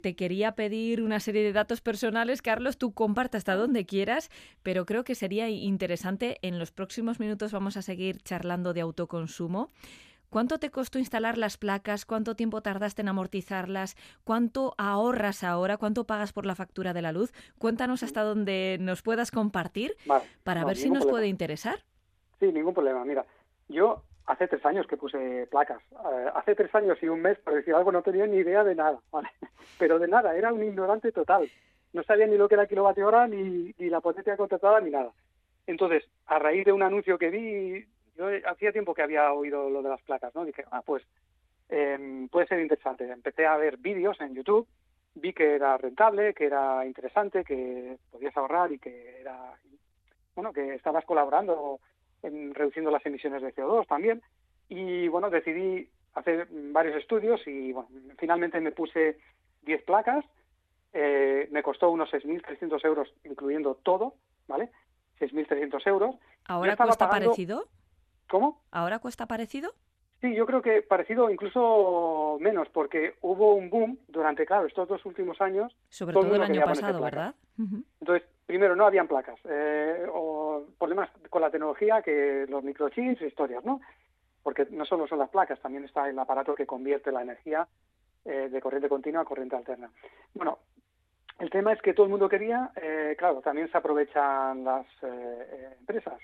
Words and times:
Te 0.00 0.16
quería 0.16 0.52
pedir 0.52 1.02
una 1.02 1.20
serie 1.20 1.42
de 1.42 1.52
datos 1.52 1.82
personales, 1.82 2.40
Carlos, 2.40 2.78
tú 2.78 2.92
comparte 2.92 3.36
hasta 3.36 3.54
donde 3.54 3.84
quieras, 3.84 4.30
pero 4.62 4.86
creo 4.86 5.04
que 5.04 5.14
sería 5.14 5.48
interesante. 5.50 6.38
En 6.42 6.58
los 6.58 6.72
próximos 6.72 7.20
minutos 7.20 7.52
vamos 7.52 7.76
a 7.76 7.82
seguir 7.82 8.22
charlando 8.22 8.72
de 8.72 8.80
autoconsumo. 8.80 9.68
¿Cuánto 10.30 10.58
te 10.58 10.70
costó 10.70 10.98
instalar 10.98 11.36
las 11.36 11.58
placas? 11.58 12.06
¿Cuánto 12.06 12.36
tiempo 12.36 12.62
tardaste 12.62 13.02
en 13.02 13.08
amortizarlas? 13.08 13.96
¿Cuánto 14.24 14.74
ahorras 14.78 15.42
ahora? 15.42 15.76
¿Cuánto 15.76 16.04
pagas 16.04 16.32
por 16.32 16.46
la 16.46 16.54
factura 16.54 16.94
de 16.94 17.02
la 17.02 17.12
luz? 17.12 17.32
Cuéntanos 17.58 18.02
hasta 18.02 18.22
donde 18.22 18.78
nos 18.80 19.02
puedas 19.02 19.30
compartir 19.30 19.96
para 20.44 20.64
ver 20.64 20.76
si 20.76 20.88
nos 20.88 21.04
puede 21.04 21.26
interesar. 21.26 21.84
Sí, 22.38 22.46
ningún 22.52 22.72
problema. 22.72 23.04
Mira, 23.04 23.26
yo 23.68 24.04
hace 24.30 24.46
tres 24.46 24.64
años 24.64 24.86
que 24.86 24.96
puse 24.96 25.46
placas. 25.50 25.82
Eh, 25.92 26.26
hace 26.34 26.54
tres 26.54 26.72
años 26.74 26.98
y 27.02 27.08
un 27.08 27.20
mes, 27.20 27.38
por 27.38 27.54
decir 27.54 27.74
algo, 27.74 27.90
no 27.90 28.02
tenía 28.02 28.26
ni 28.26 28.38
idea 28.38 28.62
de 28.62 28.74
nada. 28.74 29.00
Pero 29.78 29.98
de 29.98 30.08
nada, 30.08 30.36
era 30.36 30.52
un 30.52 30.62
ignorante 30.62 31.10
total. 31.10 31.50
No 31.92 32.02
sabía 32.04 32.26
ni 32.26 32.36
lo 32.36 32.48
que 32.48 32.54
era 32.54 32.66
kilovatio 32.66 33.08
hora, 33.08 33.26
ni, 33.26 33.74
ni 33.76 33.90
la 33.90 34.00
potencia 34.00 34.36
contratada, 34.36 34.80
ni 34.80 34.90
nada. 34.90 35.10
Entonces, 35.66 36.04
a 36.26 36.38
raíz 36.38 36.64
de 36.64 36.72
un 36.72 36.82
anuncio 36.82 37.18
que 37.18 37.30
vi, 37.30 37.84
yo 38.16 38.26
hacía 38.46 38.72
tiempo 38.72 38.94
que 38.94 39.02
había 39.02 39.32
oído 39.32 39.68
lo 39.68 39.82
de 39.82 39.88
las 39.88 40.02
placas, 40.02 40.32
¿no? 40.34 40.44
Dije, 40.44 40.64
ah, 40.70 40.82
pues 40.84 41.02
eh, 41.68 42.28
puede 42.30 42.46
ser 42.46 42.60
interesante. 42.60 43.10
Empecé 43.10 43.46
a 43.46 43.56
ver 43.56 43.78
vídeos 43.78 44.20
en 44.20 44.34
YouTube, 44.34 44.68
vi 45.14 45.32
que 45.32 45.56
era 45.56 45.76
rentable, 45.76 46.34
que 46.34 46.46
era 46.46 46.86
interesante, 46.86 47.42
que 47.44 47.98
podías 48.12 48.36
ahorrar 48.36 48.70
y 48.70 48.78
que 48.78 49.20
era, 49.20 49.54
bueno, 50.36 50.52
que 50.52 50.74
estabas 50.74 51.04
colaborando 51.04 51.80
en 52.22 52.54
reduciendo 52.54 52.90
las 52.90 53.04
emisiones 53.06 53.42
de 53.42 53.54
CO2 53.54 53.86
también. 53.86 54.22
Y 54.68 55.08
bueno, 55.08 55.30
decidí 55.30 55.88
hacer 56.14 56.48
varios 56.50 56.96
estudios 56.96 57.40
y 57.46 57.72
bueno, 57.72 57.88
finalmente 58.18 58.60
me 58.60 58.72
puse 58.72 59.18
10 59.62 59.82
placas. 59.82 60.24
Eh, 60.92 61.48
me 61.52 61.62
costó 61.62 61.90
unos 61.90 62.10
6.300 62.10 62.84
euros, 62.84 63.12
incluyendo 63.24 63.76
todo, 63.76 64.14
¿vale? 64.48 64.70
6.300 65.20 65.86
euros. 65.86 66.16
¿Ahora 66.46 66.76
cuesta 66.76 67.08
parecido? 67.08 67.68
¿Cómo? 68.28 68.62
¿Ahora 68.70 68.98
cuesta 68.98 69.26
parecido? 69.26 69.72
Sí, 70.20 70.34
yo 70.34 70.44
creo 70.44 70.60
que 70.60 70.82
parecido 70.82 71.30
incluso 71.30 72.36
menos, 72.40 72.68
porque 72.68 73.14
hubo 73.22 73.54
un 73.54 73.70
boom 73.70 73.98
durante, 74.08 74.44
claro, 74.44 74.66
estos 74.66 74.86
dos 74.86 75.04
últimos 75.06 75.40
años. 75.40 75.74
Sobre 75.88 76.14
todo, 76.14 76.34
el 76.34 76.42
año 76.42 76.62
pasado, 76.62 77.00
¿verdad? 77.00 77.34
Entonces, 78.00 78.28
primero, 78.50 78.74
no 78.74 78.84
habían 78.84 79.06
placas, 79.06 79.38
eh, 79.44 80.04
o 80.12 80.64
problemas 80.76 81.08
con 81.28 81.40
la 81.40 81.52
tecnología, 81.52 82.02
que 82.02 82.46
los 82.48 82.64
microchips, 82.64 83.22
historias, 83.22 83.64
¿no? 83.64 83.80
Porque 84.42 84.66
no 84.72 84.84
solo 84.84 85.06
son 85.06 85.20
las 85.20 85.30
placas, 85.30 85.60
también 85.60 85.84
está 85.84 86.08
el 86.08 86.18
aparato 86.18 86.56
que 86.56 86.66
convierte 86.66 87.12
la 87.12 87.22
energía 87.22 87.68
eh, 88.24 88.48
de 88.50 88.60
corriente 88.60 88.88
continua 88.88 89.22
a 89.22 89.24
corriente 89.24 89.54
alterna. 89.54 89.88
Bueno, 90.34 90.58
el 91.38 91.48
tema 91.48 91.72
es 91.72 91.80
que 91.80 91.94
todo 91.94 92.06
el 92.06 92.10
mundo 92.10 92.28
quería, 92.28 92.72
eh, 92.74 93.14
claro, 93.16 93.40
también 93.40 93.70
se 93.70 93.78
aprovechan 93.78 94.64
las 94.64 94.84
empresas 95.78 96.18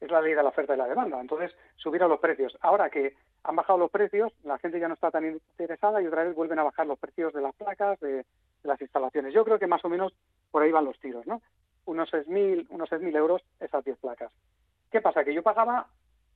es 0.00 0.10
la 0.10 0.20
ley 0.20 0.34
de 0.34 0.42
la 0.44 0.48
oferta 0.48 0.74
y 0.74 0.78
la 0.78 0.88
demanda. 0.88 1.20
Entonces, 1.20 1.52
subieron 1.76 2.08
los 2.08 2.20
precios. 2.20 2.56
Ahora 2.60 2.88
que 2.90 3.14
han 3.44 3.56
bajado 3.56 3.80
los 3.80 3.90
precios, 3.90 4.32
la 4.44 4.58
gente 4.58 4.80
ya 4.80 4.88
no 4.88 4.94
está 4.94 5.10
tan 5.10 5.24
interesada 5.24 6.00
y 6.02 6.06
otra 6.06 6.24
vez 6.24 6.34
vuelven 6.34 6.58
a 6.58 6.64
bajar 6.64 6.86
los 6.86 6.98
precios 6.98 7.32
de 7.32 7.40
las 7.40 7.54
placas, 7.54 8.00
de, 8.00 8.24
las 8.62 8.80
instalaciones. 8.80 9.34
Yo 9.34 9.44
creo 9.44 9.58
que 9.58 9.66
más 9.66 9.84
o 9.84 9.88
menos 9.88 10.12
por 10.50 10.62
ahí 10.62 10.72
van 10.72 10.84
los 10.84 10.98
tiros, 10.98 11.26
¿no? 11.26 11.42
Unos 11.84 12.12
6.000 12.12 12.66
unos 12.70 12.90
6.000 12.90 13.16
euros 13.16 13.42
esas 13.60 13.84
10 13.84 13.98
placas. 13.98 14.32
¿Qué 14.90 15.00
pasa? 15.00 15.24
Que 15.24 15.34
yo 15.34 15.42
pagaba, 15.42 15.86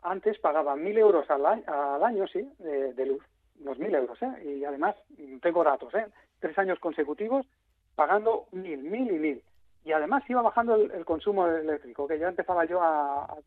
antes 0.03 0.39
pagaba 0.39 0.75
1.000 0.77 0.99
euros 0.99 1.31
al 1.31 1.47
año, 1.47 1.63
al 1.67 2.03
año 2.03 2.27
sí, 2.27 2.49
de, 2.59 3.07
luz. 3.07 3.23
Unos 3.61 3.79
1.000 3.79 3.97
euros, 3.97 4.23
¿eh? 4.23 4.57
Y 4.59 4.65
además 4.65 4.97
tengo 5.41 5.63
datos, 5.63 5.95
¿eh? 5.95 6.07
Tres 6.41 6.59
años 6.59 6.79
consecutivos 6.79 7.47
pagando 7.95 8.47
1.000, 8.53 8.83
1.000 8.83 9.07
y 9.07 9.19
1.000 9.19 9.43
y 9.87 9.93
además 9.93 10.25
iba 10.29 10.43
bajando 10.43 10.75
el, 10.75 11.05
consumo 11.05 11.47
eléctrico, 11.47 12.09
que 12.09 12.19
ya 12.19 12.29
empezaba 12.29 12.65
yo 12.65 12.83
a, 12.83 13.39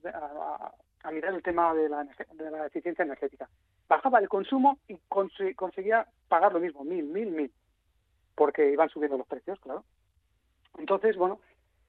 mirar 1.12 1.34
el 1.34 1.44
tema 1.44 1.74
de 1.74 1.90
la, 1.90 2.06
de 2.06 2.50
la, 2.50 2.66
eficiencia 2.66 3.04
energética. 3.04 3.50
Bajaba 3.90 4.20
el 4.20 4.30
consumo 4.30 4.78
y 4.88 4.98
conseguía 5.54 6.08
pagar 6.30 6.54
lo 6.54 6.62
mismo, 6.62 6.86
mil, 6.86 7.04
mil, 7.04 7.30
mil, 7.32 7.52
porque 8.40 8.72
iban 8.72 8.88
subiendo 8.88 9.18
los 9.18 9.28
precios, 9.28 9.60
claro. 9.60 9.84
Entonces, 10.78 11.18
bueno, 11.18 11.42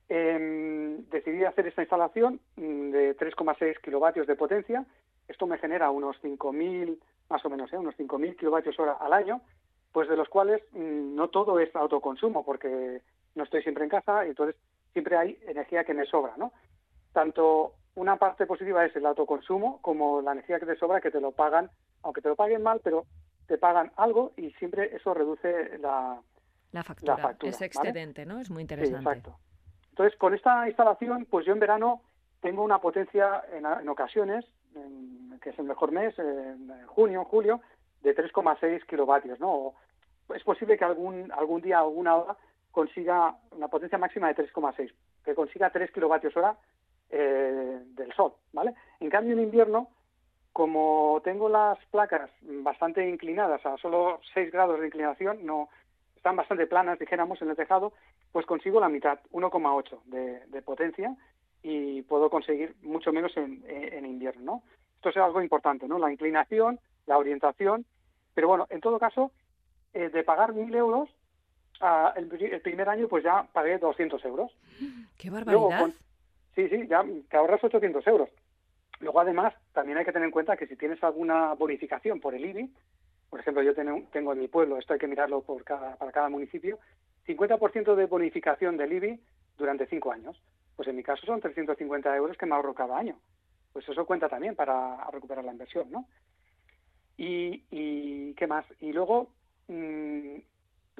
em, 0.08 1.08
decidí 1.08 1.44
hacer 1.44 1.68
esta 1.68 1.82
instalación 1.82 2.40
mm, 2.56 2.90
de 2.90 3.16
3,6 3.16 3.80
kilovatios 3.80 4.26
de 4.26 4.34
potencia. 4.34 4.84
Esto 5.28 5.46
me 5.46 5.58
genera 5.58 5.92
unos 5.92 6.16
5.000, 6.20 6.98
más 7.28 7.44
o 7.44 7.50
menos, 7.50 7.72
¿eh? 7.72 7.78
unos 7.78 7.94
5.000 7.96 8.36
kilovatios 8.36 8.80
hora 8.80 8.94
al 8.94 9.12
año, 9.12 9.42
pues 9.92 10.08
de 10.08 10.16
los 10.16 10.28
cuales 10.28 10.60
mm, 10.72 11.14
no 11.14 11.28
todo 11.28 11.60
es 11.60 11.74
autoconsumo, 11.76 12.44
porque 12.44 13.00
no 13.36 13.44
estoy 13.44 13.62
siempre 13.62 13.84
en 13.84 13.90
casa 13.90 14.26
y 14.26 14.30
entonces 14.30 14.56
siempre 14.92 15.16
hay 15.16 15.38
energía 15.46 15.84
que 15.84 15.94
me 15.94 16.04
sobra, 16.04 16.34
¿no? 16.36 16.52
Tanto 17.12 17.74
una 17.94 18.16
parte 18.16 18.44
positiva 18.44 18.84
es 18.84 18.96
el 18.96 19.06
autoconsumo 19.06 19.80
como 19.82 20.20
la 20.20 20.32
energía 20.32 20.58
que 20.58 20.66
te 20.66 20.76
sobra 20.76 21.00
que 21.00 21.12
te 21.12 21.20
lo 21.20 21.30
pagan, 21.30 21.70
aunque 22.02 22.22
te 22.22 22.28
lo 22.28 22.34
paguen 22.34 22.64
mal, 22.64 22.80
pero 22.82 23.06
te 23.50 23.58
pagan 23.58 23.90
algo 23.96 24.32
y 24.36 24.52
siempre 24.52 24.94
eso 24.94 25.12
reduce 25.12 25.78
la, 25.78 26.20
la 26.72 26.82
factura. 26.82 27.36
es 27.42 27.60
excedente, 27.60 28.24
¿no? 28.26 28.38
Es 28.38 28.50
muy 28.50 28.62
interesante. 28.62 28.98
exacto. 28.98 29.36
Entonces, 29.90 30.18
con 30.18 30.34
esta 30.34 30.66
instalación, 30.68 31.26
pues 31.28 31.44
yo 31.46 31.52
en 31.52 31.60
verano 31.60 32.02
tengo 32.40 32.62
una 32.62 32.78
potencia 32.78 33.42
en, 33.52 33.88
ocasiones, 33.88 34.44
que 35.42 35.50
es 35.50 35.58
el 35.58 35.64
mejor 35.66 35.92
mes, 35.92 36.18
en 36.18 36.86
junio, 36.86 37.24
julio, 37.24 37.60
de 38.02 38.16
3,6 38.16 38.86
kilovatios, 38.86 39.38
¿no? 39.40 39.74
es 40.34 40.42
posible 40.44 40.78
que 40.78 40.84
algún, 40.84 41.30
algún 41.32 41.60
día, 41.60 41.80
alguna 41.80 42.16
hora, 42.16 42.36
consiga 42.70 43.36
una 43.50 43.68
potencia 43.68 43.98
máxima 43.98 44.28
de 44.28 44.36
3,6, 44.36 44.92
que 45.24 45.34
consiga 45.34 45.70
3 45.70 45.90
kilovatios 45.90 46.36
hora 46.36 46.56
eh, 47.10 47.80
del 47.84 48.12
sol, 48.12 48.34
¿vale? 48.52 48.74
En 49.00 49.10
cambio, 49.10 49.32
en 49.32 49.40
invierno, 49.40 49.88
como 50.52 51.20
tengo 51.24 51.48
las 51.48 51.78
placas 51.86 52.30
bastante 52.42 53.08
inclinadas 53.08 53.64
a 53.66 53.76
solo 53.78 54.20
6 54.34 54.52
grados 54.52 54.80
de 54.80 54.86
inclinación, 54.86 55.44
no 55.44 55.68
están 56.20 56.36
bastante 56.36 56.66
planas, 56.66 56.98
dijéramos, 56.98 57.40
en 57.40 57.48
el 57.48 57.56
tejado, 57.56 57.94
pues 58.30 58.44
consigo 58.44 58.78
la 58.78 58.90
mitad, 58.90 59.18
1,8 59.32 60.02
de, 60.04 60.46
de, 60.48 60.60
potencia 60.60 61.16
y 61.62 62.02
puedo 62.02 62.28
conseguir 62.28 62.76
mucho 62.82 63.10
menos 63.10 63.34
en, 63.38 63.64
en, 63.66 64.04
invierno, 64.04 64.42
¿no? 64.44 64.62
Esto 64.96 65.08
es 65.08 65.16
algo 65.16 65.40
importante, 65.40 65.88
¿no? 65.88 65.98
La 65.98 66.12
inclinación, 66.12 66.78
la 67.06 67.16
orientación, 67.16 67.86
pero 68.34 68.48
bueno, 68.48 68.66
en 68.68 68.82
todo 68.82 68.98
caso, 68.98 69.32
eh, 69.94 70.10
de 70.10 70.22
pagar 70.22 70.52
1.000 70.52 70.76
euros, 70.76 71.08
el, 72.16 72.60
primer 72.60 72.90
año 72.90 73.08
pues 73.08 73.24
ya 73.24 73.44
pagué 73.54 73.78
200 73.78 74.22
euros. 74.26 74.52
¡Qué 75.16 75.30
barbaridad! 75.30 75.88
sí, 76.54 76.68
sí, 76.68 76.86
ya 76.86 77.02
te 77.30 77.36
ahorras 77.38 77.64
800 77.64 78.06
euros. 78.08 78.28
Luego, 78.98 79.20
además, 79.20 79.54
también 79.72 79.96
hay 79.96 80.04
que 80.04 80.12
tener 80.12 80.26
en 80.26 80.32
cuenta 80.32 80.58
que 80.58 80.66
si 80.66 80.76
tienes 80.76 81.02
alguna 81.02 81.54
bonificación 81.54 82.20
por 82.20 82.34
el 82.34 82.44
IBI, 82.44 82.70
por 83.30 83.40
ejemplo, 83.40 83.62
yo 83.62 83.74
tengo, 83.74 84.02
tengo 84.12 84.32
en 84.32 84.40
mi 84.40 84.48
pueblo, 84.48 84.76
esto 84.76 84.92
hay 84.92 84.98
que 84.98 85.06
mirarlo 85.06 85.40
por 85.42 85.62
cada, 85.64 85.96
para 85.96 86.10
cada 86.12 86.28
municipio, 86.28 86.78
50% 87.26 87.94
de 87.94 88.06
bonificación 88.06 88.76
del 88.76 88.92
IBI 88.92 89.20
durante 89.56 89.86
cinco 89.86 90.10
años. 90.12 90.40
Pues 90.74 90.88
en 90.88 90.96
mi 90.96 91.02
caso 91.02 91.24
son 91.26 91.40
350 91.40 92.16
euros 92.16 92.36
que 92.36 92.46
me 92.46 92.54
ahorro 92.54 92.74
cada 92.74 92.98
año. 92.98 93.16
Pues 93.72 93.88
eso 93.88 94.04
cuenta 94.04 94.28
también 94.28 94.56
para 94.56 95.08
recuperar 95.12 95.44
la 95.44 95.52
inversión, 95.52 95.90
¿no? 95.90 96.06
Y, 97.16 98.34
¿qué 98.34 98.46
más? 98.46 98.64
Y 98.80 98.92
luego, 98.92 99.28
mmm, 99.68 100.36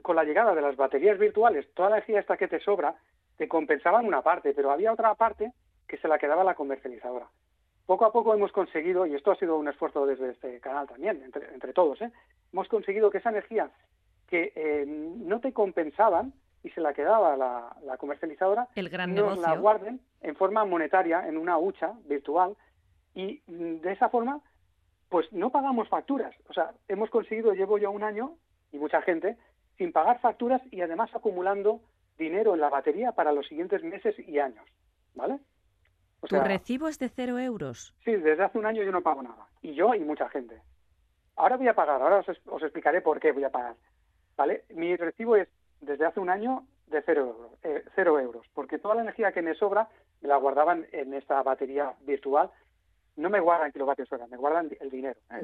con 0.03 0.17
la 0.17 0.25
llegada 0.25 0.55
de 0.55 0.61
las 0.61 0.77
baterías 0.77 1.19
virtuales, 1.19 1.67
toda 1.75 1.89
la 1.89 1.97
energía 1.97 2.21
esta 2.21 2.37
que 2.37 2.47
te 2.47 2.61
sobra, 2.61 2.95
te 3.39 3.49
compensaban 3.49 4.07
una 4.07 4.23
parte, 4.23 4.53
pero 4.53 4.71
había 4.71 4.93
otra 4.93 5.15
parte 5.15 5.53
que 5.89 5.97
se 5.97 6.09
la 6.09 6.19
quedaba 6.19 6.45
la 6.45 6.55
comercializadora. 6.55 7.27
Poco 7.91 8.05
a 8.05 8.13
poco 8.13 8.33
hemos 8.33 8.53
conseguido, 8.53 9.05
y 9.05 9.17
esto 9.17 9.33
ha 9.33 9.35
sido 9.35 9.57
un 9.57 9.67
esfuerzo 9.67 10.07
desde 10.07 10.31
este 10.31 10.61
canal 10.61 10.87
también, 10.87 11.25
entre, 11.25 11.73
todos, 11.73 12.01
¿eh? 12.01 12.13
hemos 12.53 12.69
conseguido 12.69 13.11
que 13.11 13.19
esa 13.19 13.31
energía 13.31 13.69
que 14.29 14.53
eh, 14.55 14.85
no 14.87 15.41
te 15.41 15.53
compensaban 15.53 16.33
y 16.63 16.71
se 16.71 16.81
la 16.81 16.95
quedaba 16.95 17.37
la, 17.37 17.97
comercializadora, 17.97 18.69
El 18.77 18.91
gran 18.91 19.13
nos 19.13 19.41
la 19.41 19.57
guarden 19.57 20.01
en 20.21 20.37
forma 20.37 20.65
monetaria 20.65 21.27
en 21.27 21.37
una 21.37 21.59
hucha 21.59 21.95
virtual 22.05 22.57
y 23.17 23.43
mm, 23.49 23.81
de 23.81 23.93
esa 23.93 24.09
forma 24.09 24.41
pues 25.09 25.27
no 25.33 25.51
pagamos 25.51 25.89
facturas. 25.89 26.33
O 26.49 26.53
sea, 26.53 26.71
hemos 26.87 27.11
conseguido, 27.11 27.55
llevo 27.55 27.77
ya 27.77 27.89
un 27.89 28.05
año 28.05 28.37
y 28.71 28.79
mucha 28.79 29.03
gente, 29.03 29.37
sin 29.79 29.91
pagar 29.91 30.21
facturas 30.21 30.63
y 30.71 30.81
además 30.81 31.11
acumulando 31.13 31.81
dinero 32.17 32.55
en 32.55 32.61
la 32.61 32.69
batería 32.69 33.11
para 33.11 33.33
los 33.33 33.49
siguientes 33.49 33.83
meses 33.83 34.15
y 34.17 34.39
años, 34.39 34.65
¿vale? 35.17 35.41
O 36.21 36.27
¿Tu 36.27 36.39
recibo 36.39 36.89
es 36.89 36.99
de 36.99 37.09
cero 37.09 37.39
euros? 37.39 37.95
Sí, 38.05 38.13
desde 38.13 38.43
hace 38.43 38.59
un 38.59 38.67
año 38.67 38.83
yo 38.83 38.93
no 38.93 39.01
pago 39.01 39.23
nada. 39.23 39.47
Y 39.63 39.75
yo 39.75 39.95
y 39.95 40.01
mucha 40.01 40.29
gente. 40.29 40.61
Ahora 41.37 41.57
voy 41.57 41.69
a 41.69 41.75
pagar, 41.75 42.03
ahora 42.03 42.23
os, 42.47 42.63
explicaré 42.63 43.01
por 43.01 43.19
qué 43.21 43.33
voy 43.33 43.45
a 43.45 43.51
pagar. 43.51 43.75
¿Vale? 44.37 44.65
Mi 44.71 44.97
recibo 44.97 45.37
es 45.37 45.49
desde 45.81 46.05
hace 46.05 46.21
un 46.21 46.29
año 46.29 46.67
de 46.87 47.03
cero 47.03 47.29
euros, 47.29 47.53
eh, 47.63 47.85
cero 47.95 48.19
euros, 48.19 48.47
porque 48.53 48.79
toda 48.79 48.97
la 48.97 49.03
energía 49.03 49.33
que 49.33 49.43
me 49.43 49.55
sobra 49.55 49.89
me 50.21 50.29
la 50.29 50.37
guardaban 50.37 50.87
en 50.93 51.15
esta 51.15 51.43
batería 51.43 51.95
virtual. 52.03 52.51
No 53.17 53.31
me 53.31 53.41
guardan 53.41 53.73
kilovatios 53.73 54.13
hora, 54.13 54.27
me 54.27 54.37
guardan 54.37 54.71
el 54.81 54.91
dinero. 54.91 55.19
¿eh? 55.31 55.43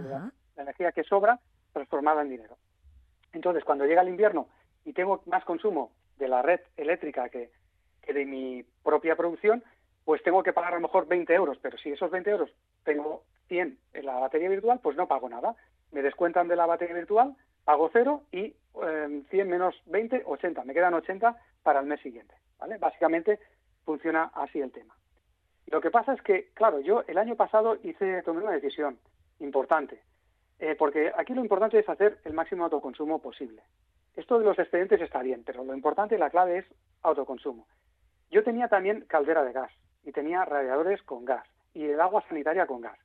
la 0.57 0.63
energía 0.63 0.93
que 0.93 1.05
sobra 1.05 1.39
transformada 1.73 2.23
en 2.23 2.31
dinero. 2.31 2.57
Entonces, 3.33 3.65
cuando 3.65 3.85
llega 3.85 4.03
el 4.03 4.09
invierno 4.09 4.49
y 4.85 4.93
tengo 4.93 5.23
más 5.27 5.45
consumo 5.45 5.93
de 6.19 6.29
la 6.29 6.43
red 6.43 6.61
eléctrica 6.77 7.29
que, 7.29 7.51
que 8.03 8.13
de 8.13 8.25
mi 8.25 8.65
propia 8.83 9.17
producción, 9.17 9.63
pues 10.07 10.23
tengo 10.23 10.45
que 10.45 10.53
pagar 10.53 10.73
a 10.73 10.77
lo 10.77 10.83
mejor 10.83 11.09
20 11.09 11.35
euros, 11.35 11.59
pero 11.61 11.77
si 11.79 11.91
esos 11.91 12.13
20 12.13 12.31
euros 12.31 12.51
tengo 12.85 13.25
100 13.49 13.77
en 13.93 14.07
la 14.07 14.21
batería 14.21 14.49
virtual, 14.49 14.79
pues 14.81 14.97
no 14.97 15.09
pago 15.09 15.29
nada. 15.29 15.57
Me 15.91 16.01
descuentan 16.01 16.47
de 16.47 16.55
la 16.55 16.65
batería 16.65 16.95
virtual, 16.95 17.35
pago 17.65 17.91
cero 17.93 18.23
y 18.31 18.55
100 18.73 19.27
em, 19.33 19.49
menos 19.49 19.75
20, 19.87 20.23
80. 20.25 20.63
Me 20.63 20.75
quedan 20.75 20.95
80 20.95 21.37
para 21.65 21.81
el 21.81 21.87
mes 21.87 22.01
siguiente. 22.03 22.37
¿vale? 22.61 22.79
Básicamente 22.79 23.41
funciona 23.85 24.31
así 24.33 24.61
el 24.61 24.71
tema. 24.71 24.95
Lo 25.67 25.81
que 25.81 25.91
pasa 25.91 26.15
es 26.15 26.23
que, 26.23 26.51
claro, 26.55 26.79
yo 26.79 27.03
el 27.09 27.19
año 27.19 27.35
pasado 27.35 27.77
hice, 27.83 28.23
tomé 28.23 28.45
una 28.45 28.53
decisión 28.53 29.01
importante, 29.41 30.01
eh, 30.61 30.77
porque 30.79 31.13
aquí 31.17 31.35
lo 31.35 31.43
importante 31.43 31.81
es 31.81 31.89
hacer 31.89 32.19
el 32.23 32.33
máximo 32.33 32.63
autoconsumo 32.63 33.21
posible. 33.21 33.61
Esto 34.15 34.39
de 34.39 34.45
los 34.45 34.57
excedentes 34.57 35.01
está 35.01 35.21
bien, 35.23 35.43
pero 35.45 35.65
lo 35.65 35.75
importante 35.75 36.17
la 36.17 36.31
clave 36.31 36.59
es 36.59 36.67
autoconsumo. 37.03 37.67
Yo 38.31 38.45
tenía 38.45 38.69
también 38.69 39.01
caldera 39.09 39.43
de 39.43 39.53
gas 39.53 39.73
y 40.07 40.13
tenía 40.13 40.45
radiadores 40.45 41.03
con 41.03 41.25
gas 41.25 41.47
y 41.75 41.85
el 41.85 42.01
agua 42.01 42.25
sanitaria 42.29 42.67
con 42.67 42.81
gas. 42.81 42.99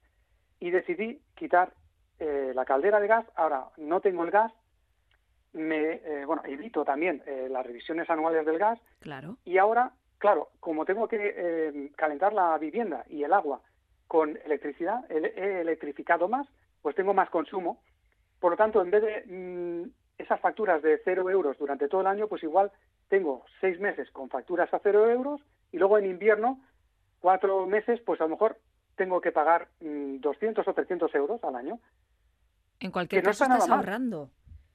Y 0.60 0.70
decidí 0.70 1.20
quitar 1.36 1.74
eh, 2.20 2.52
la 2.54 2.64
caldera 2.64 3.00
de 3.00 3.08
gas. 3.08 3.26
Ahora 3.36 3.66
no 3.78 4.00
tengo 4.00 4.24
el 4.24 4.32
gas. 4.32 4.54
Me, 5.54 5.96
eh, 5.96 6.24
bueno, 6.26 6.44
evito 6.46 6.86
también 6.86 7.22
eh, 7.26 7.48
las 7.50 7.66
revisiones 7.66 8.10
anuales 8.10 8.46
del 8.46 8.60
gas. 8.60 8.80
Claro. 9.00 9.38
Y 9.44 9.58
ahora, 9.58 9.92
claro, 10.20 10.50
como 10.60 10.86
tengo 10.86 11.08
que 11.08 11.92
calentar 11.98 12.32
la 12.32 12.58
vivienda 12.60 13.04
y 13.10 13.24
el 13.24 13.34
agua 13.34 13.62
con 14.08 14.38
electricidad, 14.46 15.04
he 15.10 15.62
electrificado 15.62 16.30
más, 16.30 16.48
pues 16.82 16.96
tengo 16.96 17.14
más 17.14 17.30
consumo. 17.30 17.82
Por 18.40 18.52
lo 18.52 18.58
tanto, 18.58 18.82
en 18.82 18.92
vez 18.92 19.02
de 19.02 19.24
mm, 19.26 19.90
esas 20.22 20.40
facturas 20.40 20.82
de 20.82 21.02
cero 21.04 21.30
euros 21.30 21.58
durante 21.58 21.88
todo 21.88 22.02
el 22.02 22.08
año, 22.08 22.28
pues 22.28 22.44
igual 22.44 22.72
tengo 23.10 23.44
seis 23.60 23.80
meses 23.80 24.10
con 24.12 24.30
facturas 24.30 24.74
a 24.74 24.80
cero 24.80 25.10
euros 25.10 25.42
y 25.72 25.78
luego 25.78 25.98
en 25.98 26.06
invierno 26.06 26.62
cuatro 27.22 27.66
meses, 27.68 28.02
pues 28.02 28.20
a 28.20 28.26
lo 28.26 28.32
mejor 28.32 28.58
tengo 28.96 29.22
que 29.22 29.32
pagar 29.32 29.70
200 29.80 30.66
mm, 30.66 30.70
o 30.70 30.74
300 30.74 31.16
euros 31.16 31.44
al 31.44 31.56
año. 31.56 31.80
En 32.80 32.92
cualquier 32.92 33.24
caso 33.24 33.46
estás 33.46 33.70
ahorrando 33.70 34.30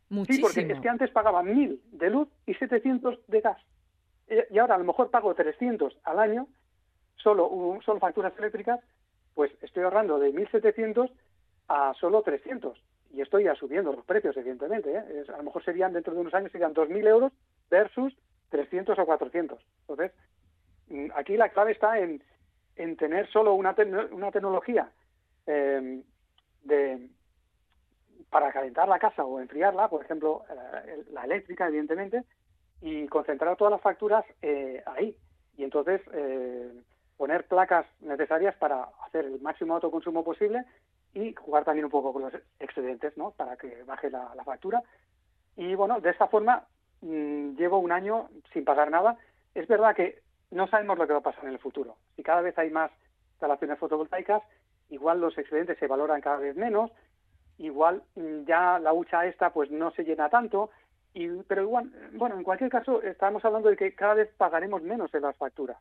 muchísimo. 0.08 0.48
Sí, 0.48 0.60
porque 0.60 0.72
es 0.72 0.81
que 0.81 0.88
antes 0.88 1.10
pagaba 1.10 1.43
1.000 1.43 1.81
de 1.93 2.10
luz 2.10 2.28
y 2.46 2.54
700 2.54 3.19
de 3.26 3.40
gas. 3.40 3.58
Y 4.50 4.58
ahora 4.58 4.76
a 4.76 4.78
lo 4.78 4.84
mejor 4.84 5.10
pago 5.10 5.34
300 5.34 5.98
al 6.04 6.19
año, 6.19 6.48
solo, 7.16 7.78
solo 7.84 8.00
facturas 8.00 8.32
eléctricas, 8.38 8.81
pues 9.34 9.52
estoy 9.60 9.84
ahorrando 9.84 10.19
de 10.19 10.32
1.700 10.32 11.10
a 11.69 11.94
solo 12.00 12.22
300. 12.22 12.81
Y 13.12 13.20
estoy 13.20 13.44
ya 13.44 13.54
subiendo 13.54 13.93
los 13.93 14.04
precios, 14.04 14.37
evidentemente. 14.37 14.93
¿eh? 14.93 15.25
a 15.32 15.37
lo 15.37 15.44
mejor 15.44 15.64
serían, 15.64 15.93
dentro 15.93 16.14
de 16.14 16.20
unos 16.20 16.34
años, 16.34 16.50
serían 16.50 16.75
2.000 16.75 17.06
euros 17.06 17.32
versus 17.70 18.16
300 18.50 18.98
o 18.98 19.06
400. 19.06 19.58
Entonces, 19.88 20.12
mm, 20.88 21.10
aquí 21.14 21.37
la 21.37 21.48
clave 21.50 21.72
está 21.72 21.98
en, 21.98 22.22
en 22.76 22.96
tener 22.96 23.28
solo 23.31 23.55
una, 23.55 23.75
una 24.12 24.31
tecnología 24.31 24.90
eh, 25.46 26.02
de, 26.64 27.08
para 28.31 28.52
calentar 28.52 28.88
la 28.88 28.99
casa 28.99 29.25
o 29.25 29.40
enfriarla, 29.40 29.88
por 29.88 30.05
ejemplo, 30.05 30.44
eh, 30.50 31.05
la 31.11 31.25
eléctrica, 31.25 31.69
evidentemente, 31.69 32.25
y 32.82 33.06
concentrar 33.06 33.56
todas 33.56 33.73
las 33.73 33.81
facturas 33.81 34.25
eh, 34.43 34.82
ahí. 34.87 35.17
Y 35.56 35.64
entonces 35.64 36.02
poner 37.17 37.46
placas 37.46 37.87
necesarias 38.00 38.55
para 38.56 38.90
hacer 39.06 39.25
el 39.25 39.40
máximo 39.40 39.75
autoconsumo 39.75 40.22
posible 40.22 40.64
y 41.14 41.32
jugar 41.32 41.64
también 41.64 41.87
un 41.87 41.90
poco 41.90 42.12
con 42.12 42.22
los 42.22 42.34
excedentes, 42.61 43.17
¿no? 43.17 43.31
Para 43.31 43.56
que 43.56 43.82
baje 43.84 44.11
la, 44.11 44.34
factura. 44.44 44.82
Y 45.56 45.75
bueno, 45.75 45.99
de 46.00 46.11
esta 46.11 46.26
forma 46.26 46.67
mm, 47.00 47.56
llevo 47.56 47.79
un 47.79 47.90
año 47.90 48.29
sin 48.52 48.67
pagar 48.67 48.90
nada. 48.90 49.17
Es 49.55 49.67
verdad 49.67 49.96
que 49.96 50.20
no 50.50 50.69
sabemos 50.69 50.98
lo 50.98 51.06
que 51.06 51.12
va 51.12 51.20
a 51.20 51.22
pasar 51.22 51.44
en 51.44 51.52
el 51.52 51.58
futuro. 51.58 51.96
Si 52.14 52.22
cada 52.22 52.40
vez 52.40 52.56
hay 52.58 52.70
más 52.70 52.90
instalaciones 53.32 53.78
fotovoltaicas, 53.78 54.43
igual 54.90 55.20
los 55.20 55.37
excedentes 55.37 55.78
se 55.78 55.87
valoran 55.87 56.20
cada 56.20 56.38
vez 56.38 56.56
menos, 56.56 56.90
igual 57.58 58.02
mm, 58.14 58.44
ya 58.46 58.78
la 58.78 58.93
hucha 58.93 59.26
esta 59.26 59.52
pues 59.52 59.70
no 59.70 59.90
se 59.93 60.04
llena 60.04 60.28
tanto, 60.28 60.70
y, 61.14 61.28
pero 61.48 61.62
igual, 61.62 61.90
bueno, 62.12 62.37
en 62.37 62.44
cualquier 62.44 62.70
caso 62.70 63.02
estamos 63.02 63.44
hablando 63.44 63.70
de 63.70 63.76
que 63.76 63.94
cada 63.94 64.14
vez 64.14 64.31
pagaremos 64.37 64.82
menos 64.82 65.12
en 65.14 65.22
las 65.22 65.37
facturas, 65.37 65.78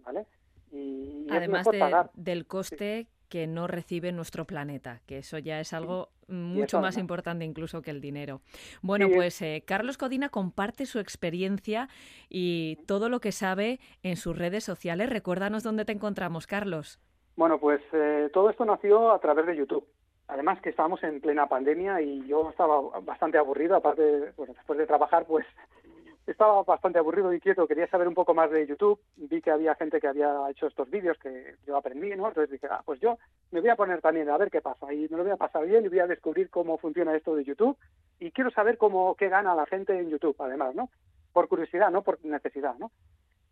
¿vale? 0.00 0.26
Y, 0.70 1.26
Además 1.30 1.66
del 2.14 2.46
coste 2.46 3.08
que 3.28 3.46
no 3.46 3.66
recibe 3.66 4.12
nuestro 4.12 4.46
planeta, 4.46 5.00
que 5.06 5.18
eso 5.18 5.38
ya 5.38 5.58
es 5.58 5.72
algo 5.72 6.10
mucho 6.32 6.80
más 6.80 6.98
importante 6.98 7.44
incluso 7.44 7.82
que 7.82 7.90
el 7.90 8.00
dinero. 8.00 8.40
Bueno, 8.80 9.08
pues 9.12 9.40
eh, 9.42 9.62
Carlos 9.66 9.98
Codina 9.98 10.28
comparte 10.28 10.86
su 10.86 10.98
experiencia 10.98 11.88
y 12.28 12.76
todo 12.86 13.08
lo 13.08 13.20
que 13.20 13.32
sabe 13.32 13.80
en 14.02 14.16
sus 14.16 14.36
redes 14.36 14.64
sociales. 14.64 15.10
Recuérdanos 15.10 15.62
dónde 15.62 15.84
te 15.84 15.92
encontramos, 15.92 16.46
Carlos. 16.46 16.98
Bueno, 17.36 17.58
pues 17.58 17.80
eh, 17.92 18.30
todo 18.32 18.50
esto 18.50 18.64
nació 18.64 19.12
a 19.12 19.18
través 19.18 19.46
de 19.46 19.56
YouTube. 19.56 19.86
Además 20.28 20.60
que 20.60 20.70
estábamos 20.70 21.02
en 21.02 21.20
plena 21.20 21.46
pandemia 21.46 22.00
y 22.00 22.26
yo 22.26 22.50
estaba 22.50 22.80
bastante 23.00 23.38
aburrido, 23.38 23.76
aparte, 23.76 24.32
bueno, 24.36 24.54
después 24.54 24.78
de 24.78 24.86
trabajar, 24.86 25.26
pues 25.26 25.46
estaba 26.26 26.62
bastante 26.62 26.98
aburrido 26.98 27.32
y 27.32 27.40
quieto, 27.40 27.66
quería 27.66 27.88
saber 27.88 28.08
un 28.08 28.14
poco 28.14 28.34
más 28.34 28.50
de 28.50 28.66
YouTube, 28.66 29.00
vi 29.16 29.40
que 29.42 29.50
había 29.50 29.74
gente 29.74 30.00
que 30.00 30.06
había 30.06 30.32
hecho 30.50 30.66
estos 30.66 30.88
vídeos 30.88 31.18
que 31.18 31.56
yo 31.66 31.76
aprendí, 31.76 32.10
¿no? 32.16 32.28
Entonces 32.28 32.50
dije, 32.50 32.66
ah, 32.70 32.82
pues 32.84 33.00
yo 33.00 33.18
me 33.52 33.60
voy 33.60 33.70
a 33.70 33.76
poner 33.76 34.00
también 34.00 34.28
a 34.30 34.38
ver 34.38 34.50
qué 34.50 34.60
pasa 34.60 34.92
y 34.92 35.08
me 35.08 35.16
lo 35.16 35.22
voy 35.22 35.32
a 35.32 35.36
pasar 35.36 35.66
bien 35.66 35.84
y 35.84 35.88
voy 35.88 36.00
a 36.00 36.06
descubrir 36.06 36.50
cómo 36.50 36.78
funciona 36.78 37.14
esto 37.14 37.36
de 37.36 37.44
YouTube 37.44 37.76
y 38.18 38.30
quiero 38.32 38.50
saber 38.50 38.78
cómo, 38.78 39.14
qué 39.14 39.28
gana 39.28 39.54
la 39.54 39.66
gente 39.66 39.98
en 39.98 40.08
YouTube, 40.08 40.36
además, 40.38 40.74
¿no? 40.74 40.88
Por 41.32 41.48
curiosidad, 41.48 41.90
no 41.90 42.02
por 42.02 42.24
necesidad, 42.24 42.74
¿no? 42.78 42.90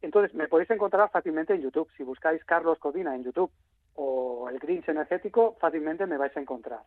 Entonces, 0.02 0.34
me 0.34 0.48
podéis 0.48 0.70
encontrar 0.70 1.10
fácilmente 1.10 1.54
en 1.54 1.60
YouTube. 1.60 1.90
Si 1.96 2.02
buscáis 2.02 2.42
Carlos 2.44 2.78
Codina 2.78 3.14
en 3.14 3.24
YouTube 3.24 3.50
o 3.94 4.48
el 4.48 4.58
Grinch 4.58 4.88
energético, 4.88 5.56
fácilmente 5.60 6.06
me 6.06 6.16
vais 6.16 6.34
a 6.34 6.40
encontrar. 6.40 6.80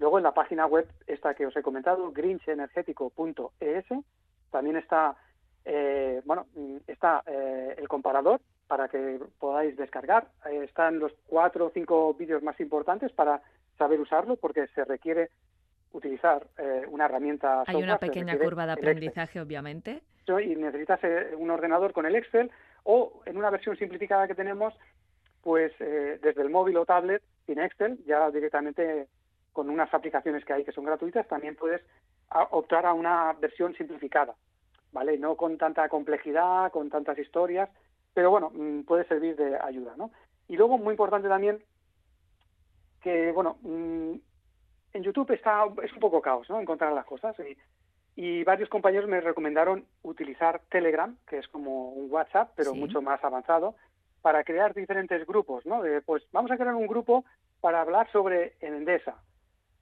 Luego 0.00 0.18
en 0.18 0.24
la 0.24 0.34
página 0.34 0.66
web 0.66 0.88
esta 1.06 1.34
que 1.34 1.46
os 1.46 1.56
he 1.56 1.62
comentado, 1.62 2.10
grinchenergético.es, 2.10 3.84
también 4.50 4.76
está, 4.76 5.16
eh, 5.64 6.22
bueno, 6.24 6.46
está 6.86 7.22
eh, 7.26 7.76
el 7.78 7.88
comparador 7.88 8.40
para 8.68 8.88
que 8.88 9.18
podáis 9.40 9.76
descargar. 9.76 10.28
Eh, 10.48 10.64
están 10.64 11.00
los 11.00 11.12
cuatro 11.26 11.66
o 11.66 11.70
cinco 11.70 12.14
vídeos 12.14 12.42
más 12.42 12.60
importantes 12.60 13.10
para 13.12 13.42
saber 13.76 13.98
usarlo 13.98 14.36
porque 14.36 14.68
se 14.68 14.84
requiere 14.84 15.30
utilizar 15.92 16.46
una 16.90 17.06
herramienta. 17.06 17.64
Hay 17.66 17.82
una 17.82 17.98
pequeña 17.98 18.38
curva 18.38 18.66
de 18.66 18.72
aprendizaje, 18.72 19.40
obviamente. 19.40 20.02
Y 20.26 20.54
necesitas 20.54 21.00
un 21.38 21.50
ordenador 21.50 21.94
con 21.94 22.04
el 22.04 22.14
Excel 22.14 22.50
o 22.84 23.22
en 23.24 23.38
una 23.38 23.48
versión 23.48 23.74
simplificada 23.78 24.28
que 24.28 24.34
tenemos, 24.34 24.74
pues 25.42 25.72
desde 25.78 26.42
el 26.42 26.50
móvil 26.50 26.76
o 26.76 26.84
tablet 26.84 27.22
sin 27.46 27.58
Excel, 27.58 27.98
ya 28.04 28.30
directamente 28.30 29.08
con 29.54 29.70
unas 29.70 29.92
aplicaciones 29.94 30.44
que 30.44 30.52
hay 30.52 30.64
que 30.64 30.72
son 30.72 30.84
gratuitas, 30.84 31.26
también 31.26 31.56
puedes 31.56 31.80
optar 32.50 32.84
a 32.84 32.92
una 32.92 33.32
versión 33.32 33.74
simplificada, 33.74 34.34
¿vale? 34.92 35.16
No 35.16 35.36
con 35.36 35.56
tanta 35.56 35.88
complejidad, 35.88 36.70
con 36.70 36.90
tantas 36.90 37.18
historias, 37.18 37.70
pero 38.14 38.30
bueno, 38.30 38.50
mm, 38.54 38.82
puede 38.82 39.06
servir 39.06 39.36
de 39.36 39.56
ayuda, 39.56 39.94
¿no? 39.96 40.10
Y 40.48 40.56
luego, 40.56 40.78
muy 40.78 40.92
importante 40.92 41.28
también, 41.28 41.62
que, 43.02 43.32
bueno, 43.32 43.58
mm, 43.62 44.14
en 44.94 45.02
YouTube 45.02 45.30
está, 45.32 45.64
es 45.82 45.92
un 45.92 46.00
poco 46.00 46.20
caos, 46.20 46.48
¿no? 46.48 46.60
Encontrar 46.60 46.92
las 46.92 47.04
cosas 47.04 47.36
y, 47.38 47.56
y 48.20 48.44
varios 48.44 48.68
compañeros 48.68 49.08
me 49.08 49.20
recomendaron 49.20 49.84
utilizar 50.02 50.60
Telegram, 50.70 51.16
que 51.26 51.38
es 51.38 51.48
como 51.48 51.90
un 51.90 52.10
WhatsApp, 52.10 52.52
pero 52.56 52.74
mucho 52.74 53.02
más 53.02 53.22
avanzado, 53.22 53.76
para 54.22 54.42
crear 54.42 54.74
diferentes 54.74 55.26
grupos, 55.26 55.64
¿no? 55.66 55.82
De, 55.82 56.02
pues 56.02 56.24
vamos 56.32 56.50
a 56.50 56.56
crear 56.56 56.74
un 56.74 56.86
grupo 56.86 57.24
para 57.60 57.80
hablar 57.80 58.10
sobre 58.10 58.56
Endesa, 58.60 59.14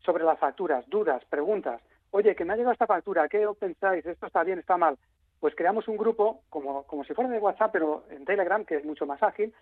sobre 0.00 0.24
las 0.24 0.38
facturas, 0.38 0.86
dudas, 0.88 1.24
preguntas 1.26 1.80
oye, 2.16 2.34
que 2.34 2.44
me 2.44 2.52
ha 2.52 2.56
llegado 2.56 2.72
esta 2.72 2.86
factura, 2.86 3.28
¿qué 3.28 3.46
pensáis? 3.58 4.04
¿Esto 4.06 4.26
está 4.26 4.42
bien, 4.42 4.58
está 4.58 4.76
mal? 4.76 4.98
Pues 5.40 5.54
creamos 5.54 5.86
un 5.88 5.96
grupo, 5.96 6.42
como, 6.48 6.84
como 6.84 7.04
si 7.04 7.14
fuera 7.14 7.30
de 7.30 7.38
WhatsApp, 7.38 7.72
pero 7.72 8.04
en 8.10 8.24
Telegram, 8.24 8.64
que 8.64 8.76
es 8.76 8.84
mucho 8.84 9.06
más 9.06 9.22
ágil, 9.22 9.52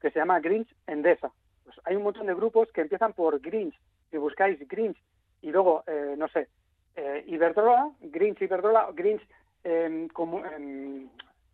que 0.00 0.10
se 0.10 0.18
llama 0.18 0.40
Grinch 0.40 0.68
Endesa. 0.86 1.32
Pues 1.64 1.76
hay 1.84 1.96
un 1.96 2.02
montón 2.02 2.26
de 2.26 2.34
grupos 2.34 2.70
que 2.72 2.82
empiezan 2.82 3.12
por 3.14 3.40
Grinch. 3.40 3.74
Si 4.10 4.18
buscáis 4.18 4.58
Grinch 4.68 4.96
y 5.42 5.50
luego, 5.50 5.82
eh, 5.86 6.14
no 6.16 6.28
sé, 6.28 6.48
eh, 6.96 7.24
Iberdrola, 7.26 7.90
Grinch 8.00 8.40
Iberdrola, 8.40 8.90
Grinch 8.94 9.22
em, 9.64 10.08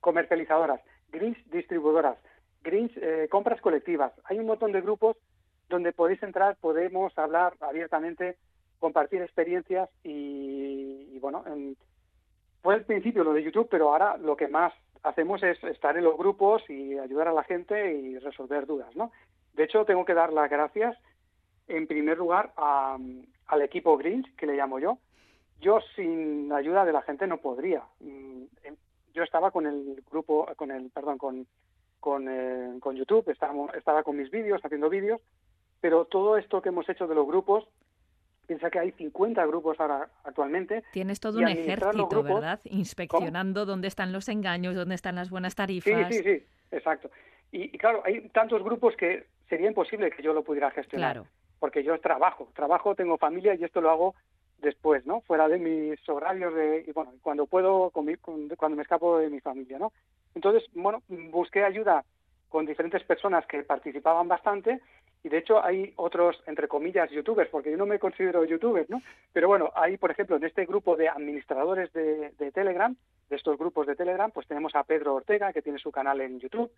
comercializadoras, 0.01 0.81
Grinch 1.11 1.43
distribuidoras, 1.47 2.19
Grinch 2.63 2.93
eh, 2.97 3.29
compras 3.31 3.61
colectivas. 3.61 4.13
Hay 4.25 4.39
un 4.39 4.47
montón 4.47 4.73
de 4.73 4.81
grupos 4.81 5.17
donde 5.69 5.93
podéis 5.93 6.23
entrar, 6.23 6.57
podemos 6.57 7.17
hablar 7.17 7.55
abiertamente 7.61 8.37
compartir 8.79 9.23
experiencias 9.23 9.89
y, 10.03 11.19
bueno, 11.21 11.45
fue 12.63 12.75
el 12.75 12.85
principio 12.85 13.25
lo 13.25 13.33
de 13.33 13.43
YouTube, 13.43 13.69
pero 13.71 13.91
ahora 13.91 14.17
lo 14.17 14.37
que 14.37 14.49
más 14.49 14.73
hacemos 15.03 15.43
es 15.43 15.63
estar 15.65 15.97
en 15.97 16.05
los 16.05 16.17
grupos 16.17 16.63
y 16.69 16.99
ayudar 16.99 17.29
a 17.29 17.33
la 17.33 17.45
gente 17.45 17.95
y 17.95 18.19
resolver 18.19 18.67
dudas, 18.67 18.95
¿no? 18.95 19.13
De 19.55 19.65
hecho, 19.65 19.85
tengo 19.85 20.05
que 20.05 20.15
dar 20.15 20.33
las 20.33 20.51
gracias 20.51 20.97
en 21.69 21.87
primer 21.87 22.19
lugar 22.19 22.53
al 22.57 23.63
equipo 23.63 23.97
Grinch, 23.97 24.35
que 24.37 24.47
le 24.47 24.57
llamo 24.57 24.79
yo. 24.79 24.99
yo 25.61 25.79
sin 25.95 26.51
ayuda 26.53 26.87
de 26.87 26.93
la 26.93 27.03
gente 27.03 27.27
no 27.27 27.37
podría. 27.39 27.83
Mm, 28.01 28.45
em, 28.65 28.77
yo 29.13 29.23
estaba 29.23 29.51
con 29.51 29.67
el 29.67 30.03
grupo, 30.11 30.47
con 30.57 30.71
el, 30.71 30.91
perdón, 30.91 31.19
con, 31.19 31.47
con, 31.99 32.29
eh, 32.29 32.79
con 32.81 32.97
YouTube, 32.97 33.29
estaba, 33.29 33.67
estaba 33.77 34.03
con 34.03 34.17
mis 34.17 34.31
vídeos, 34.31 34.65
haciendo 34.65 34.89
vídeos, 34.89 35.21
pero 35.81 36.07
todo 36.07 36.39
esto 36.39 36.63
que 36.63 36.71
hemos 36.71 36.89
hecho 36.89 37.07
de 37.07 37.15
los 37.15 37.27
grupos, 37.27 37.67
piensa 38.51 38.69
que 38.69 38.81
hay 38.81 38.91
50 38.91 39.47
grupos 39.47 39.79
ahora 39.79 40.09
actualmente. 40.25 40.83
Tienes 40.93 41.21
todo 41.21 41.39
un 41.39 41.47
ejército, 41.47 42.09
¿verdad? 42.25 42.59
Inspeccionando 42.65 43.65
dónde 43.65 43.87
están 43.87 44.13
los 44.13 44.29
engaños, 44.29 44.75
dónde 44.75 44.97
están 44.97 45.15
las 45.15 45.31
buenas 45.31 45.55
tarifas. 45.55 46.09
Sí, 46.09 46.17
sí, 46.17 46.23
sí, 46.25 46.47
exacto. 46.73 47.13
Y, 47.53 47.79
claro, 47.79 48.03
hay 48.05 48.29
tantos 48.31 48.65
grupos 48.65 48.97
que 48.97 49.27
sería 49.49 49.69
imposible 49.69 50.11
que 50.11 50.21
yo 50.21 50.33
lo 50.33 50.43
pudiera 50.43 50.73
gestionar. 50.73 51.13
Claro. 51.13 51.29
Porque 51.61 51.85
yo 51.85 52.01
trabajo, 52.01 52.49
trabajo, 52.53 52.97
tengo 52.97 53.19
familia 53.19 53.55
y 53.55 53.63
esto 53.63 53.81
lo 53.81 53.91
hago 53.91 54.15
después, 54.59 55.07
¿no? 55.07 55.21
Fuera 55.21 55.47
de 55.47 55.59
mis 55.59 56.09
horarios 56.09 56.53
de, 56.53 56.85
y 56.89 56.91
bueno, 56.91 57.13
cuando 57.23 57.47
puedo, 57.47 57.93
cuando 57.93 58.75
me 58.75 58.83
escapo 58.83 59.19
de 59.19 59.31
mi 59.31 59.39
familia, 59.39 59.79
¿no? 59.79 59.93
Entonces, 60.35 60.65
bueno, 60.75 61.05
busqué 61.09 61.63
ayuda 61.63 62.05
con 62.49 62.67
diferentes 62.67 63.05
personas 63.05 63.47
que 63.47 63.63
participaban 63.63 64.27
bastante 64.27 64.81
y 65.23 65.29
de 65.29 65.39
hecho 65.39 65.63
hay 65.63 65.93
otros, 65.97 66.43
entre 66.47 66.69
comillas, 66.69 67.11
youtubers, 67.11 67.51
porque 67.51 67.71
yo 67.71 67.77
no 67.77 67.87
me 67.87 67.99
considero 67.99 68.45
youtuber, 68.45 68.87
¿no? 68.89 69.03
Pero 69.33 69.49
bueno, 69.49 69.71
hay, 69.75 69.97
por 69.99 70.11
ejemplo, 70.11 70.37
en 70.37 70.45
este 70.45 70.65
grupo 70.65 70.97
de 70.97 71.09
administradores 71.09 71.93
de, 71.93 72.31
de 72.39 72.53
Telegram, 72.53 72.97
de 73.29 73.37
estos 73.37 73.59
grupos 73.59 73.87
de 73.87 73.97
Telegram, 73.97 74.31
pues 74.31 74.47
tenemos 74.47 74.75
a 74.75 74.85
Pedro 74.85 75.15
Ortega, 75.15 75.53
que 75.53 75.63
tiene 75.63 75.79
su 75.79 75.91
canal 75.91 76.21
en 76.23 76.41
YouTube, 76.41 76.71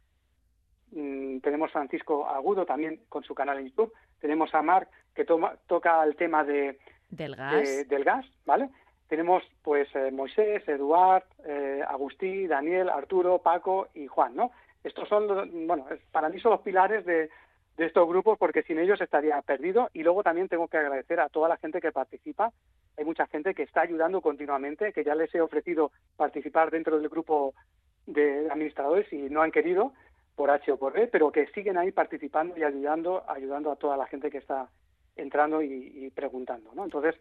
mm, 0.91 1.39
tenemos 1.39 1.71
a 1.71 1.73
Francisco 1.73 2.27
Agudo 2.27 2.67
también 2.67 3.01
con 3.09 3.23
su 3.23 3.35
canal 3.35 3.59
en 3.59 3.67
YouTube, 3.67 3.93
tenemos 4.21 4.53
a 4.55 4.63
Marc, 4.63 4.89
que 5.15 5.25
toma, 5.25 5.57
toca 5.69 6.03
el 6.03 6.17
tema 6.17 6.43
de 6.43 6.79
del 7.11 7.37
gas. 7.37 7.89
del 7.89 8.05
gas, 8.05 8.27
¿vale? 8.45 8.71
Tenemos 9.07 9.45
pues 9.63 9.89
eh, 9.95 10.11
Moisés, 10.11 10.67
Eduard, 10.67 11.25
eh, 11.45 11.83
Agustí, 11.87 12.47
Daniel, 12.47 12.89
Arturo, 12.89 13.39
Paco 13.39 13.89
y 13.95 14.07
Juan, 14.09 14.35
¿no? 14.35 14.51
Estos 14.83 15.09
son, 15.09 15.67
bueno, 15.67 15.87
para 16.11 16.29
mí 16.29 16.41
son 16.41 16.53
los 16.53 16.63
pilares 16.63 17.05
de, 17.05 17.31
de 17.77 17.87
estos 17.87 18.07
grupos 18.09 18.39
porque 18.39 18.63
sin 18.63 18.79
ellos 18.79 19.01
estaría 19.01 19.41
perdido 19.43 19.89
y 19.93 20.03
luego 20.03 20.23
también 20.23 20.49
tengo 20.49 20.69
que 20.69 20.77
agradecer 20.77 21.21
a 21.21 21.29
toda 21.29 21.49
la 21.49 21.57
gente 21.57 21.81
que 21.81 21.93
participa. 21.93 22.53
Hay 22.99 23.05
mucha 23.05 23.27
gente 23.27 23.55
que 23.55 23.63
está 23.63 23.83
ayudando 23.83 24.21
continuamente, 24.21 24.93
que 24.93 25.05
ya 25.05 25.15
les 25.15 25.35
he 25.35 25.41
ofrecido 25.41 25.91
participar 26.17 26.71
dentro 26.71 26.99
del 26.99 27.09
grupo 27.09 27.55
de 28.07 28.49
administradores 28.51 29.11
y 29.13 29.31
no 29.31 29.43
han 29.43 29.53
querido 29.53 29.93
por 30.35 30.51
H 30.51 30.73
o 30.73 30.77
por 30.77 30.93
B, 30.93 31.09
pero 31.09 31.31
que 31.31 31.47
siguen 31.49 31.79
ahí 31.79 31.93
participando 31.93 32.57
y 32.59 32.65
ayudando, 32.65 33.23
ayudando 33.29 33.71
a 33.71 33.77
toda 33.77 33.97
la 33.97 34.07
gente 34.07 34.31
que 34.31 34.39
está 34.39 34.69
entrando 35.17 35.63
y, 35.63 36.11
preguntando, 36.15 36.73
¿no? 36.75 36.85
Entonces, 36.85 37.15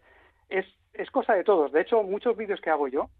es, 0.48 0.66
es 0.94 1.10
cosa 1.10 1.34
de 1.34 1.44
todos. 1.44 1.72
De 1.72 1.82
hecho, 1.82 2.02
muchos 2.02 2.36
vídeos 2.36 2.60
que 2.60 2.70
hago 2.70 2.88
yo 2.88 3.10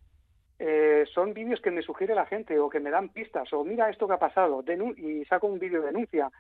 eh, 0.58 1.04
son 1.12 1.34
vídeos 1.34 1.60
que 1.60 1.70
me 1.70 1.82
sugiere 1.82 2.14
la 2.14 2.26
gente 2.26 2.58
o 2.58 2.70
que 2.70 2.80
me 2.80 2.90
dan 2.90 3.10
pistas 3.10 3.52
o 3.52 3.64
mira 3.64 3.90
esto 3.90 4.06
que 4.06 4.14
ha 4.14 4.18
pasado 4.18 4.62
y 4.96 5.24
saco 5.24 5.46
un 5.46 5.58
vídeo 5.58 5.80
de 5.80 5.88
denuncia. 5.88 6.30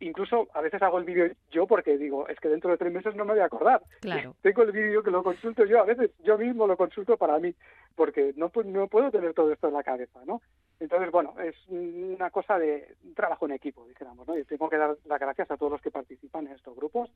Incluso 0.00 0.48
a 0.54 0.60
veces 0.60 0.82
hago 0.82 0.98
el 0.98 1.04
vídeo 1.04 1.30
yo 1.50 1.66
porque 1.66 1.98
digo, 1.98 2.26
es 2.28 2.40
que 2.40 2.48
dentro 2.48 2.70
de 2.70 2.78
tres 2.78 2.92
meses 2.92 3.14
no 3.14 3.24
me 3.24 3.32
voy 3.32 3.40
a 3.40 3.46
acordar. 3.46 3.82
Claro. 4.00 4.34
Tengo 4.42 4.62
el 4.62 4.72
vídeo 4.72 5.02
que 5.02 5.10
lo 5.10 5.22
consulto 5.22 5.64
yo, 5.64 5.80
a 5.80 5.84
veces 5.84 6.10
yo 6.24 6.38
mismo 6.38 6.66
lo 6.66 6.76
consulto 6.76 7.16
para 7.16 7.38
mí, 7.38 7.54
porque 7.94 8.32
no, 8.36 8.50
no 8.64 8.88
puedo 8.88 9.10
tener 9.10 9.34
todo 9.34 9.52
esto 9.52 9.68
en 9.68 9.74
la 9.74 9.82
cabeza, 9.82 10.20
¿no? 10.24 10.40
Entonces, 10.80 11.10
bueno, 11.10 11.34
es 11.38 11.54
una 11.68 12.30
cosa 12.30 12.58
de 12.58 12.96
trabajo 13.14 13.44
en 13.44 13.52
equipo, 13.52 13.86
dijéramos, 13.86 14.26
¿no? 14.26 14.38
Y 14.38 14.44
tengo 14.44 14.70
que 14.70 14.78
dar 14.78 14.96
las 15.04 15.20
gracias 15.20 15.50
a 15.50 15.58
todos 15.58 15.72
los 15.72 15.82
que 15.82 15.90
participan 15.90 16.46
en 16.46 16.54
estos 16.54 16.74
grupos 16.74 17.10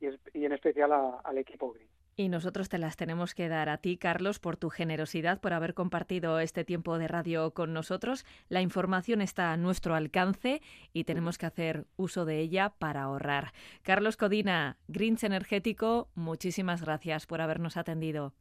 y, 0.00 0.44
en 0.44 0.52
especial 0.52 0.90
al 1.22 1.38
equipo 1.38 1.72
Green. 1.72 1.88
Y 2.16 2.28
nosotros 2.28 2.68
te 2.68 2.78
las 2.78 2.96
tenemos 2.96 3.34
que 3.34 3.48
dar 3.48 3.68
a 3.68 3.78
ti, 3.78 3.96
Carlos, 3.96 4.38
por 4.38 4.56
tu 4.56 4.68
generosidad, 4.68 5.40
por 5.40 5.52
haber 5.52 5.74
compartido 5.74 6.38
este 6.40 6.64
tiempo 6.64 6.98
de 6.98 7.08
radio 7.08 7.52
con 7.52 7.72
nosotros. 7.72 8.26
La 8.48 8.60
información 8.60 9.22
está 9.22 9.52
a 9.52 9.56
nuestro 9.56 9.94
alcance 9.94 10.60
y 10.92 11.04
tenemos 11.04 11.38
que 11.38 11.46
hacer 11.46 11.86
uso 11.96 12.24
de 12.24 12.38
ella 12.38 12.74
para 12.78 13.02
ahorrar. 13.02 13.52
Carlos 13.82 14.16
Codina, 14.16 14.76
Greens 14.88 15.24
Energético, 15.24 16.08
muchísimas 16.14 16.82
gracias 16.82 17.26
por 17.26 17.40
habernos 17.40 17.76
atendido. 17.76 18.34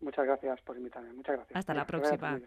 Muchas 0.00 0.26
gracias 0.26 0.60
por 0.62 0.76
invitarme. 0.76 1.12
Muchas 1.12 1.36
gracias. 1.36 1.56
Hasta 1.56 1.74
la 1.74 1.86
próxima. 1.86 2.40